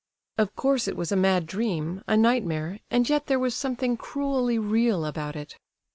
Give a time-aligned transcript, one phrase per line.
[0.39, 4.57] Of course it was a mad dream, a nightmare, and yet there was something cruelly
[4.57, 5.57] real about it.